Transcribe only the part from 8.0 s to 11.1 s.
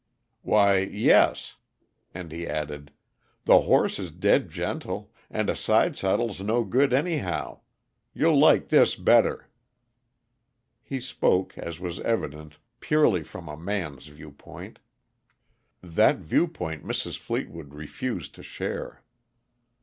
You'll like this better." He